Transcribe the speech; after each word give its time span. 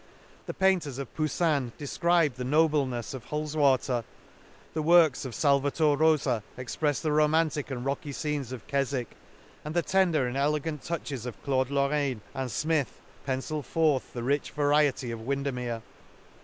—The 0.47 0.55
painters 0.55 0.97
of 0.97 1.13
Pousin 1.13 1.73
defcribe 1.77 2.33
the 2.33 2.43
noblenefs 2.43 3.13
of 3.13 3.25
Hulls 3.25 3.55
water; 3.55 4.03
—the 4.73 4.81
works 4.81 5.27
ofSALVATOR 5.27 5.95
Rosa 5.99 6.41
exprefs 6.57 7.01
the 7.03 7.11
romantic 7.11 7.69
and 7.69 7.85
rocky 7.85 8.09
fcenes 8.09 8.51
of 8.51 8.65
Kes 8.65 8.93
wick;— 8.93 9.15
and 9.63 9.75
the 9.75 9.83
tender 9.83 10.25
and 10.25 10.35
elegant 10.35 10.81
touches 10.81 11.27
of 11.27 11.39
Claude 11.43 11.69
Lorain 11.69 12.17
e, 12.17 12.21
and 12.33 12.49
Smith, 12.49 12.99
pencil 13.27 13.61
forth 13.61 14.13
the 14.13 14.23
rich 14.23 14.49
variety 14.49 15.11
of 15.11 15.21
Windermere. 15.21 15.83